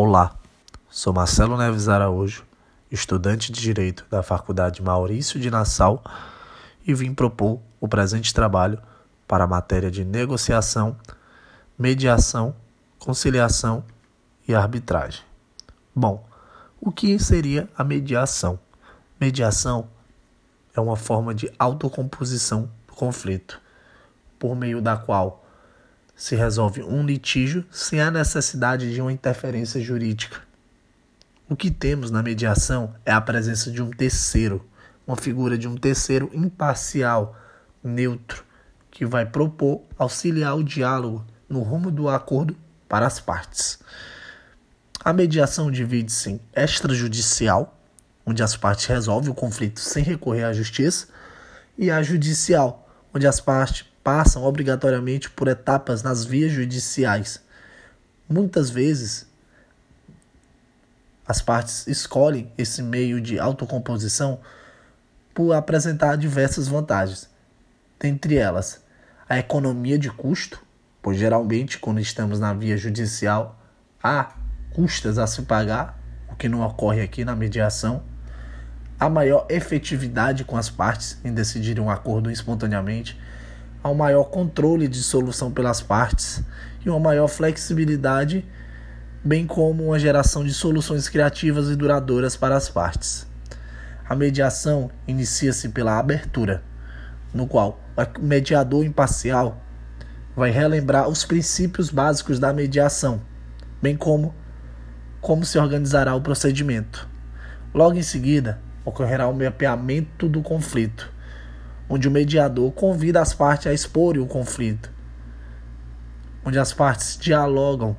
Olá, 0.00 0.38
sou 0.88 1.12
Marcelo 1.12 1.56
Neves 1.56 1.88
Araújo, 1.88 2.44
estudante 2.88 3.50
de 3.50 3.60
Direito 3.60 4.06
da 4.08 4.22
Faculdade 4.22 4.80
Maurício 4.80 5.40
de 5.40 5.50
Nassau 5.50 6.04
e 6.86 6.94
vim 6.94 7.12
propor 7.12 7.58
o 7.80 7.88
presente 7.88 8.32
trabalho 8.32 8.80
para 9.26 9.42
a 9.42 9.46
matéria 9.48 9.90
de 9.90 10.04
negociação, 10.04 10.96
mediação, 11.76 12.54
conciliação 13.00 13.84
e 14.46 14.54
arbitragem. 14.54 15.22
Bom, 15.92 16.24
o 16.80 16.92
que 16.92 17.18
seria 17.18 17.68
a 17.76 17.82
mediação? 17.82 18.56
Mediação 19.20 19.88
é 20.76 20.80
uma 20.80 20.94
forma 20.94 21.34
de 21.34 21.52
autocomposição 21.58 22.70
do 22.86 22.94
conflito, 22.94 23.60
por 24.38 24.54
meio 24.54 24.80
da 24.80 24.96
qual 24.96 25.37
se 26.18 26.34
resolve 26.34 26.82
um 26.82 27.06
litígio 27.06 27.64
sem 27.70 28.00
a 28.00 28.10
necessidade 28.10 28.92
de 28.92 29.00
uma 29.00 29.12
interferência 29.12 29.80
jurídica. 29.80 30.40
O 31.48 31.54
que 31.54 31.70
temos 31.70 32.10
na 32.10 32.24
mediação 32.24 32.92
é 33.06 33.12
a 33.12 33.20
presença 33.20 33.70
de 33.70 33.80
um 33.80 33.88
terceiro, 33.88 34.66
uma 35.06 35.16
figura 35.16 35.56
de 35.56 35.68
um 35.68 35.76
terceiro 35.76 36.28
imparcial, 36.34 37.36
neutro, 37.84 38.44
que 38.90 39.06
vai 39.06 39.24
propor 39.24 39.82
auxiliar 39.96 40.56
o 40.56 40.64
diálogo 40.64 41.24
no 41.48 41.60
rumo 41.60 41.88
do 41.88 42.08
acordo 42.08 42.56
para 42.88 43.06
as 43.06 43.20
partes. 43.20 43.78
A 45.04 45.12
mediação 45.12 45.70
divide-se 45.70 46.32
em 46.32 46.40
extrajudicial, 46.52 47.78
onde 48.26 48.42
as 48.42 48.56
partes 48.56 48.86
resolvem 48.86 49.30
o 49.30 49.34
conflito 49.34 49.78
sem 49.78 50.02
recorrer 50.02 50.42
à 50.42 50.52
justiça, 50.52 51.06
e 51.78 51.92
a 51.92 52.02
judicial, 52.02 52.90
onde 53.14 53.24
as 53.24 53.40
partes 53.40 53.86
passam 54.08 54.42
obrigatoriamente 54.42 55.28
por 55.28 55.48
etapas 55.48 56.02
nas 56.02 56.24
vias 56.24 56.50
judiciais. 56.50 57.42
Muitas 58.26 58.70
vezes, 58.70 59.26
as 61.26 61.42
partes 61.42 61.86
escolhem 61.86 62.50
esse 62.56 62.80
meio 62.80 63.20
de 63.20 63.38
autocomposição 63.38 64.40
por 65.34 65.52
apresentar 65.52 66.16
diversas 66.16 66.68
vantagens, 66.68 67.28
dentre 68.00 68.38
elas 68.38 68.82
a 69.28 69.38
economia 69.38 69.98
de 69.98 70.10
custo, 70.10 70.58
pois 71.02 71.18
geralmente 71.18 71.78
quando 71.78 72.00
estamos 72.00 72.40
na 72.40 72.54
via 72.54 72.78
judicial 72.78 73.60
há 74.02 74.32
custas 74.70 75.18
a 75.18 75.26
se 75.26 75.42
pagar, 75.42 76.00
o 76.32 76.34
que 76.34 76.48
não 76.48 76.62
ocorre 76.62 77.02
aqui 77.02 77.26
na 77.26 77.36
mediação, 77.36 78.02
a 78.98 79.10
maior 79.10 79.46
efetividade 79.50 80.44
com 80.44 80.56
as 80.56 80.70
partes 80.70 81.18
em 81.22 81.30
decidirem 81.34 81.84
um 81.84 81.90
acordo 81.90 82.30
espontaneamente 82.30 83.20
ao 83.88 83.94
maior 83.94 84.24
controle 84.24 84.86
de 84.86 85.02
solução 85.02 85.50
pelas 85.50 85.80
partes 85.80 86.42
e 86.84 86.90
uma 86.90 87.00
maior 87.00 87.26
flexibilidade, 87.26 88.44
bem 89.24 89.46
como 89.46 89.86
uma 89.86 89.98
geração 89.98 90.44
de 90.44 90.52
soluções 90.52 91.08
criativas 91.08 91.70
e 91.70 91.76
duradouras 91.76 92.36
para 92.36 92.54
as 92.54 92.68
partes. 92.68 93.26
A 94.06 94.14
mediação 94.14 94.90
inicia-se 95.06 95.70
pela 95.70 95.98
abertura, 95.98 96.62
no 97.32 97.46
qual 97.46 97.80
o 97.96 98.22
mediador 98.22 98.84
imparcial 98.84 99.58
vai 100.36 100.50
relembrar 100.50 101.08
os 101.08 101.24
princípios 101.24 101.88
básicos 101.88 102.38
da 102.38 102.52
mediação, 102.52 103.22
bem 103.82 103.96
como 103.96 104.34
como 105.20 105.44
se 105.44 105.58
organizará 105.58 106.14
o 106.14 106.20
procedimento. 106.20 107.08
Logo 107.74 107.96
em 107.96 108.02
seguida, 108.02 108.60
ocorrerá 108.84 109.26
o 109.26 109.34
mapeamento 109.34 110.28
do 110.28 110.42
conflito 110.42 111.10
onde 111.88 112.06
o 112.06 112.10
mediador 112.10 112.70
convida 112.72 113.20
as 113.20 113.32
partes 113.32 113.66
a 113.66 113.72
exporem 113.72 114.22
o 114.22 114.26
conflito, 114.26 114.90
onde 116.44 116.58
as 116.58 116.72
partes 116.72 117.16
dialogam 117.18 117.96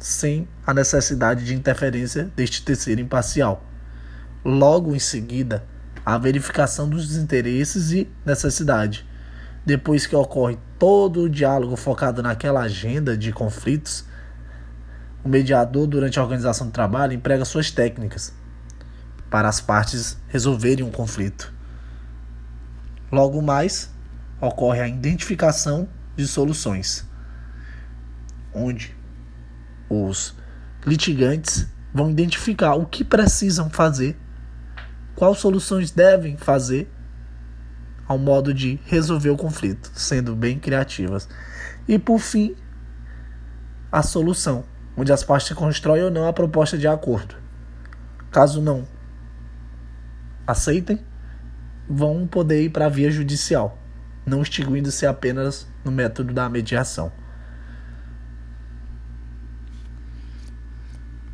sem 0.00 0.48
a 0.66 0.72
necessidade 0.72 1.44
de 1.44 1.54
interferência 1.54 2.30
deste 2.36 2.62
terceiro 2.62 3.00
imparcial. 3.00 3.64
Logo 4.44 4.94
em 4.94 4.98
seguida, 4.98 5.64
a 6.06 6.16
verificação 6.16 6.88
dos 6.88 7.16
interesses 7.16 7.90
e 7.90 8.08
necessidade. 8.24 9.06
Depois 9.66 10.06
que 10.06 10.16
ocorre 10.16 10.56
todo 10.78 11.22
o 11.22 11.28
diálogo 11.28 11.76
focado 11.76 12.22
naquela 12.22 12.60
agenda 12.60 13.16
de 13.16 13.32
conflitos, 13.32 14.04
o 15.24 15.28
mediador, 15.28 15.86
durante 15.86 16.18
a 16.18 16.22
organização 16.22 16.68
do 16.68 16.72
trabalho, 16.72 17.12
emprega 17.12 17.44
suas 17.44 17.70
técnicas 17.70 18.32
para 19.28 19.48
as 19.48 19.60
partes 19.60 20.16
resolverem 20.28 20.84
um 20.84 20.90
conflito. 20.90 21.57
Logo 23.10 23.40
mais, 23.40 23.90
ocorre 24.40 24.80
a 24.80 24.88
identificação 24.88 25.88
de 26.16 26.26
soluções, 26.26 27.08
onde 28.54 28.96
os 29.88 30.34
litigantes 30.86 31.66
vão 31.92 32.10
identificar 32.10 32.74
o 32.74 32.86
que 32.86 33.02
precisam 33.02 33.70
fazer, 33.70 34.16
quais 35.14 35.38
soluções 35.38 35.90
devem 35.90 36.36
fazer 36.36 36.90
ao 38.06 38.18
modo 38.18 38.54
de 38.54 38.80
resolver 38.86 39.30
o 39.30 39.36
conflito, 39.36 39.90
sendo 39.94 40.34
bem 40.34 40.58
criativas. 40.58 41.28
E 41.86 41.98
por 41.98 42.18
fim, 42.18 42.56
a 43.90 44.02
solução, 44.02 44.64
onde 44.96 45.12
as 45.12 45.22
partes 45.22 45.52
constroem 45.52 46.04
ou 46.04 46.10
não 46.10 46.26
a 46.26 46.32
proposta 46.32 46.76
de 46.76 46.86
acordo. 46.86 47.34
Caso 48.30 48.62
não 48.62 48.86
aceitem, 50.46 51.04
vão 51.88 52.26
poder 52.26 52.62
ir 52.62 52.70
para 52.70 52.86
a 52.86 52.90
via 52.90 53.10
judicial, 53.10 53.78
não 54.26 54.42
extinguindo-se 54.42 55.06
apenas 55.06 55.66
no 55.84 55.90
método 55.90 56.34
da 56.34 56.48
mediação. 56.48 57.10